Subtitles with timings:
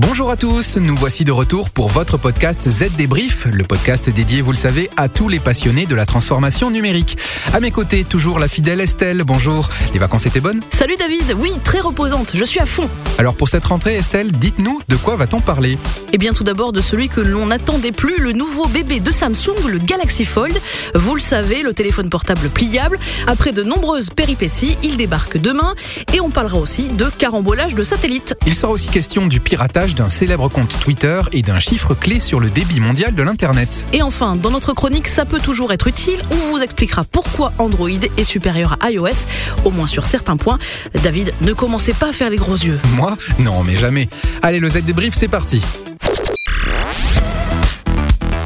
[0.00, 4.42] Bonjour à tous, nous voici de retour pour votre podcast Z Débrief, le podcast dédié,
[4.42, 7.18] vous le savez, à tous les passionnés de la transformation numérique.
[7.52, 9.68] À mes côtés, toujours la fidèle Estelle, bonjour.
[9.92, 10.60] Les vacances étaient bonnes?
[10.70, 12.88] Salut David, oui, très reposante, je suis à fond.
[13.18, 15.76] Alors pour cette rentrée, Estelle, dites-nous de quoi va-t-on parler?
[16.12, 19.66] Eh bien tout d'abord de celui que l'on n'attendait plus, le nouveau bébé de Samsung,
[19.66, 20.56] le Galaxy Fold.
[20.94, 23.00] Vous le savez, le téléphone portable pliable.
[23.26, 25.74] Après de nombreuses péripéties, il débarque demain
[26.14, 28.36] et on parlera aussi de carambolage de satellites.
[28.46, 32.40] Il sera aussi question du piratage d'un célèbre compte Twitter et d'un chiffre clé sur
[32.40, 33.86] le débit mondial de l'Internet.
[33.92, 37.88] Et enfin, dans notre chronique, ça peut toujours être utile, on vous expliquera pourquoi Android
[37.88, 39.26] est supérieur à iOS,
[39.64, 40.58] au moins sur certains points.
[41.02, 42.78] David, ne commencez pas à faire les gros yeux.
[42.94, 44.08] Moi Non, mais jamais.
[44.42, 45.60] Allez, le Z débrief, c'est parti.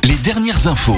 [0.04, 0.96] Les dernières infos.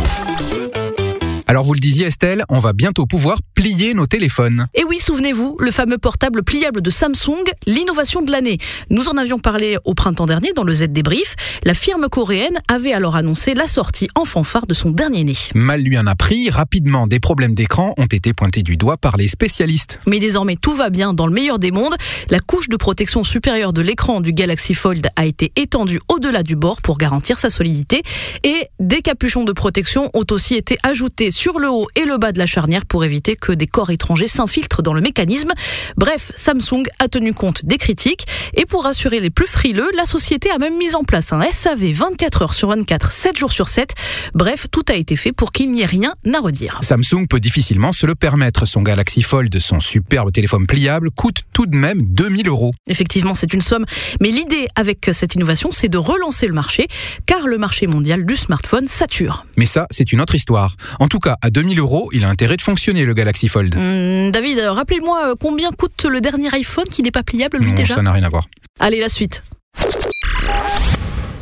[1.47, 4.67] Alors vous le disiez Estelle, on va bientôt pouvoir plier nos téléphones.
[4.75, 8.59] Et oui, souvenez-vous, le fameux portable pliable de Samsung, l'innovation de l'année.
[8.91, 11.35] Nous en avions parlé au printemps dernier dans le Z débrief.
[11.65, 15.33] La firme coréenne avait alors annoncé la sortie en fanfare de son dernier né.
[15.55, 19.17] Mal lui en a pris, rapidement des problèmes d'écran ont été pointés du doigt par
[19.17, 19.99] les spécialistes.
[20.07, 21.97] Mais désormais tout va bien dans le meilleur des mondes.
[22.29, 26.55] La couche de protection supérieure de l'écran du Galaxy Fold a été étendue au-delà du
[26.55, 28.03] bord pour garantir sa solidité.
[28.43, 32.33] Et des capuchons de protection ont aussi été ajoutés sur le haut et le bas
[32.33, 35.53] de la charnière pour éviter que des corps étrangers s'infiltrent dans le mécanisme.
[35.97, 40.51] Bref, Samsung a tenu compte des critiques et pour rassurer les plus frileux, la société
[40.51, 43.95] a même mis en place un SAV 24 heures sur 24, 7 jours sur 7.
[44.35, 46.79] Bref, tout a été fait pour qu'il n'y ait rien à redire.
[46.83, 48.67] Samsung peut difficilement se le permettre.
[48.67, 52.73] Son Galaxy Fold, son superbe téléphone pliable, coûte tout de même 2000 euros.
[52.87, 53.85] Effectivement, c'est une somme.
[54.21, 56.89] Mais l'idée avec cette innovation, c'est de relancer le marché,
[57.27, 59.47] car le marché mondial du smartphone sature.
[59.57, 60.77] Mais ça, c'est une autre histoire.
[61.01, 63.75] En tout cas, à 2000 euros, il a intérêt de fonctionner le Galaxy Fold.
[63.75, 67.75] Hum, David, rappelez-moi euh, combien coûte le dernier iPhone qui n'est pas pliable, lui Non,
[67.75, 68.47] déjà ça n'a rien à voir.
[68.81, 69.43] Allez, la suite.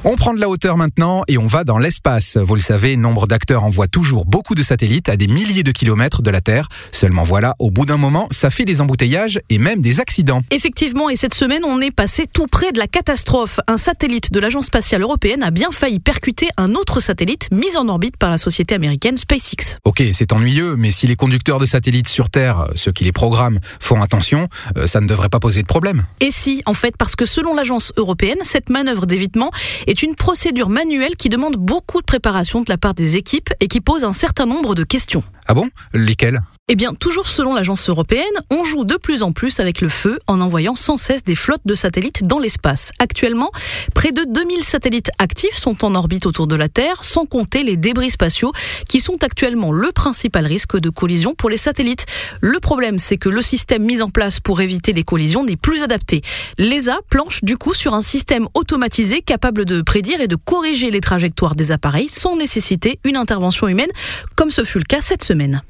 [0.04, 2.36] On prend de la hauteur maintenant et on va dans l'espace.
[2.36, 6.22] Vous le savez, nombre d'acteurs envoient toujours beaucoup de satellites à des milliers de kilomètres
[6.22, 6.68] de la Terre.
[6.90, 10.42] Seulement voilà, au bout d'un moment, ça fait des embouteillages et même des accidents.
[10.50, 13.60] Effectivement, et cette semaine, on est passé tout près de la catastrophe.
[13.68, 17.86] Un satellite de l'Agence spatiale européenne a bien failli percuter un autre satellite mis en
[17.86, 19.78] orbite par la société américaine SpaceX.
[19.84, 23.60] Ok, c'est ennuyeux, mais si les conducteurs de satellites sur Terre, ceux qui les programment,
[23.78, 26.06] font attention, euh, ça ne devrait pas poser de problème.
[26.18, 29.52] Et si, en fait, parce que selon l'agence européenne, cette manœuvre d'évitement
[29.86, 33.68] est une procédure manuelle qui demande beaucoup de préparation de la part des équipes et
[33.68, 35.22] qui pose un certain nombre de questions.
[35.48, 35.68] Ah bon?
[35.92, 39.90] Lesquels Eh bien, toujours selon l'agence européenne, on joue de plus en plus avec le
[39.90, 42.92] feu en envoyant sans cesse des flottes de satellites dans l'espace.
[43.00, 43.50] Actuellement,
[43.94, 47.76] près de 2000 satellites actifs sont en orbite autour de la Terre, sans compter les
[47.76, 48.52] débris spatiaux
[48.88, 52.06] qui sont actuellement le principal risque de collision pour les satellites.
[52.40, 55.82] Le problème, c'est que le système mis en place pour éviter les collisions n'est plus
[55.82, 56.22] adapté.
[56.56, 61.00] L'ESA planche du coup sur un système automatisé capable de prédire et de corriger les
[61.00, 63.90] trajectoires des appareils sans nécessiter une intervention humaine,
[64.36, 65.62] comme ce fut le cas cette semaine.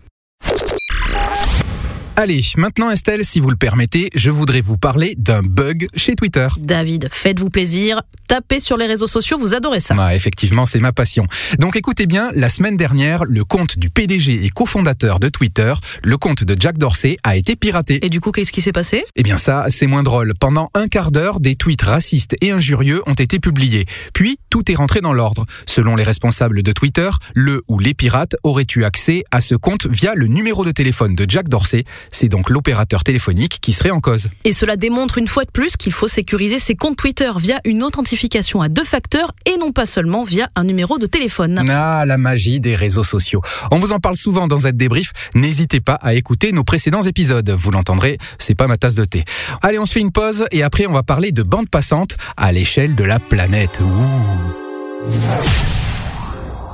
[2.14, 6.46] Allez, maintenant Estelle, si vous le permettez, je voudrais vous parler d'un bug chez Twitter.
[6.58, 9.96] David, faites-vous plaisir, tapez sur les réseaux sociaux, vous adorez ça.
[9.98, 11.26] Ah, effectivement, c'est ma passion.
[11.58, 15.72] Donc écoutez bien, la semaine dernière, le compte du PDG et cofondateur de Twitter,
[16.04, 18.04] le compte de Jack Dorsey, a été piraté.
[18.04, 19.04] Et du coup, qu'est-ce qui s'est passé?
[19.16, 20.34] Eh bien ça, c'est moins drôle.
[20.38, 23.86] Pendant un quart d'heure, des tweets racistes et injurieux ont été publiés.
[24.12, 25.46] Puis, tout est rentré dans l'ordre.
[25.64, 29.86] Selon les responsables de Twitter, le ou les pirates auraient eu accès à ce compte
[29.86, 31.84] via le numéro de téléphone de Jack Dorsey.
[32.10, 34.28] C'est donc l'opérateur téléphonique qui serait en cause.
[34.44, 37.82] Et cela démontre une fois de plus qu'il faut sécuriser ses comptes Twitter via une
[37.82, 41.64] authentification à deux facteurs et non pas seulement via un numéro de téléphone.
[41.68, 43.42] Ah, la magie des réseaux sociaux.
[43.70, 45.12] On vous en parle souvent dans cette débrief.
[45.34, 47.48] N'hésitez pas à écouter nos précédents épisodes.
[47.50, 49.24] Vous l'entendrez, c'est pas ma tasse de thé.
[49.62, 52.52] Allez, on se fait une pause et après on va parler de bande passante à
[52.52, 53.80] l'échelle de la planète.
[53.80, 55.81] Ouh.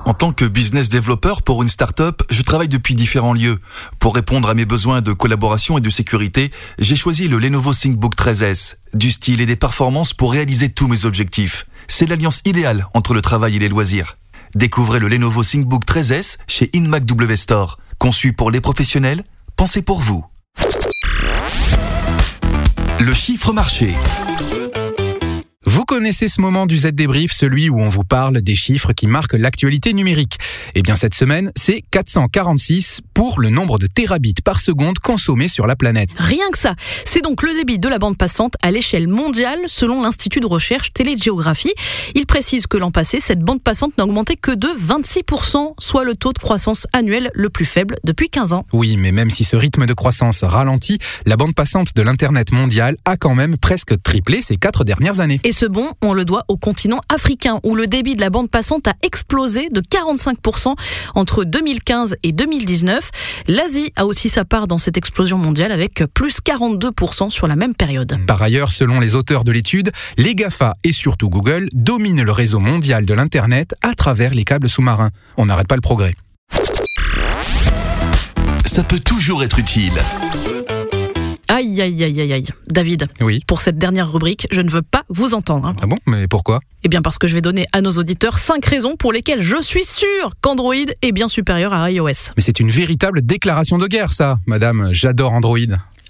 [0.08, 3.58] En tant que business développeur pour une start-up, je travaille depuis différents lieux.
[3.98, 8.16] Pour répondre à mes besoins de collaboration et de sécurité, j'ai choisi le Lenovo ThinkBook
[8.16, 8.76] 13S.
[8.94, 11.66] Du style et des performances pour réaliser tous mes objectifs.
[11.88, 14.16] C'est l'alliance idéale entre le travail et les loisirs.
[14.54, 17.78] Découvrez le Lenovo ThinkBook 13S chez InMac W Store.
[17.98, 19.24] Conçu pour les professionnels,
[19.56, 20.24] pensez pour vous.
[22.98, 23.92] Le chiffre marché.
[25.70, 29.06] Vous connaissez ce moment du Z débrief, celui où on vous parle des chiffres qui
[29.06, 30.38] marquent l'actualité numérique.
[30.74, 35.66] Eh bien cette semaine, c'est 446 pour le nombre de terabits par seconde consommés sur
[35.66, 36.08] la planète.
[36.18, 36.74] Rien que ça.
[37.04, 40.90] C'est donc le débit de la bande passante à l'échelle mondiale selon l'Institut de recherche
[40.94, 41.74] Télégéographie.
[42.14, 46.16] Il précise que l'an passé, cette bande passante n'a augmenté que de 26%, soit le
[46.16, 48.64] taux de croissance annuel le plus faible depuis 15 ans.
[48.72, 52.96] Oui, mais même si ce rythme de croissance ralentit, la bande passante de l'Internet mondial
[53.04, 55.40] a quand même presque triplé ces quatre dernières années.
[55.44, 58.48] Et ce bond, on le doit au continent africain, où le débit de la bande
[58.48, 60.76] passante a explosé de 45%
[61.16, 63.10] entre 2015 et 2019.
[63.48, 67.74] L'Asie a aussi sa part dans cette explosion mondiale avec plus 42% sur la même
[67.74, 68.16] période.
[68.28, 72.60] Par ailleurs, selon les auteurs de l'étude, les GAFA et surtout Google dominent le réseau
[72.60, 75.10] mondial de l'Internet à travers les câbles sous-marins.
[75.36, 76.14] On n'arrête pas le progrès.
[78.64, 79.94] Ça peut toujours être utile.
[81.48, 82.46] Aïe, aïe, aïe, aïe, aïe.
[82.68, 83.42] David, Oui.
[83.46, 85.66] pour cette dernière rubrique, je ne veux pas vous entendre.
[85.68, 85.74] hein.
[85.82, 85.96] Ah bon?
[86.06, 86.60] Mais pourquoi?
[86.84, 89.60] Eh bien parce que je vais donner à nos auditeurs cinq raisons pour lesquelles je
[89.60, 92.06] suis sûr qu'Android est bien supérieur à iOS.
[92.36, 94.38] Mais c'est une véritable déclaration de guerre, ça.
[94.46, 95.58] Madame, j'adore Android.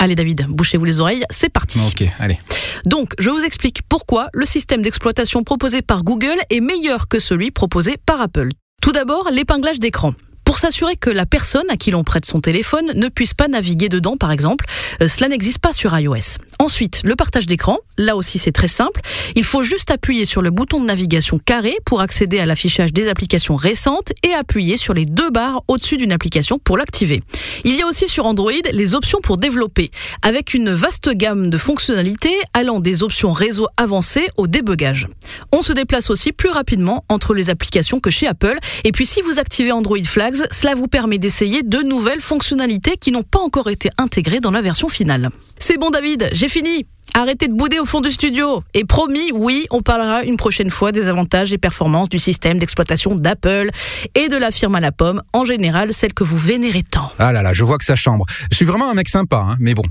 [0.01, 1.81] Allez David, bouchez-vous les oreilles, c'est parti.
[1.89, 2.39] Ok, allez.
[2.85, 7.51] Donc, je vous explique pourquoi le système d'exploitation proposé par Google est meilleur que celui
[7.51, 8.49] proposé par Apple.
[8.81, 10.15] Tout d'abord, l'épinglage d'écran.
[10.49, 13.91] Pour s'assurer que la personne à qui l'on prête son téléphone ne puisse pas naviguer
[13.91, 14.65] dedans, par exemple,
[15.03, 16.39] euh, cela n'existe pas sur iOS.
[16.61, 17.79] Ensuite, le partage d'écran.
[17.99, 19.01] Là aussi, c'est très simple.
[19.37, 23.09] Il faut juste appuyer sur le bouton de navigation carré pour accéder à l'affichage des
[23.09, 27.23] applications récentes et appuyer sur les deux barres au-dessus d'une application pour l'activer.
[27.65, 29.91] Il y a aussi sur Android les options pour développer,
[30.23, 35.07] avec une vaste gamme de fonctionnalités allant des options réseau avancées au débugage.
[35.53, 38.59] On se déplace aussi plus rapidement entre les applications que chez Apple.
[38.85, 43.13] Et puis si vous activez Android Flags, cela vous permet d'essayer de nouvelles fonctionnalités qui
[43.13, 45.31] n'ont pas encore été intégrées dans la version finale.
[45.59, 48.63] C'est bon David, j'ai fini Arrêtez de bouder au fond du studio.
[48.75, 53.17] Et promis, oui, on parlera une prochaine fois des avantages et performances du système d'exploitation
[53.17, 53.71] d'Apple
[54.15, 57.11] et de la firme à la pomme, en général celle que vous vénérez tant.
[57.19, 58.25] Ah là là, je vois que ça chambre.
[58.51, 59.85] Je suis vraiment un mec sympa, hein, mais bon.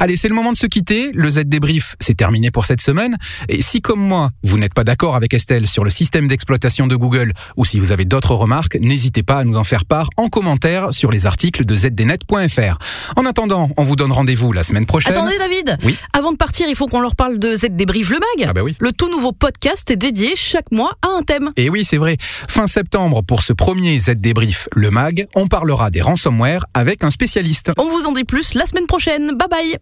[0.00, 1.10] Allez, c'est le moment de se quitter.
[1.14, 3.16] Le Z débrief, c'est terminé pour cette semaine.
[3.48, 6.96] Et si, comme moi, vous n'êtes pas d'accord avec Estelle sur le système d'exploitation de
[6.96, 10.28] Google, ou si vous avez d'autres remarques, n'hésitez pas à nous en faire part en
[10.28, 12.78] commentaire sur les articles de zdnet.fr.
[13.16, 15.12] En attendant, on vous donne rendez-vous la semaine prochaine.
[15.12, 15.96] Attendez David Oui.
[16.12, 18.48] Avant de partir, il faut qu'on leur parle de Z Débrief le mag.
[18.48, 18.76] Ah bah oui.
[18.78, 21.50] Le tout nouveau podcast est dédié chaque mois à un thème.
[21.56, 22.16] Et oui, c'est vrai.
[22.20, 27.10] Fin septembre, pour ce premier Z débrief, le mag, on parlera des ransomware avec un
[27.10, 27.72] spécialiste.
[27.78, 29.32] On vous en dit plus la semaine prochaine.
[29.36, 29.81] Bye bye